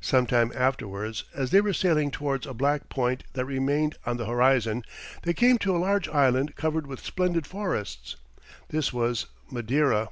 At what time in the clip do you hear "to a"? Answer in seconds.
5.58-5.76